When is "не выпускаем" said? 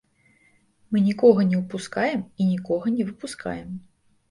2.97-3.81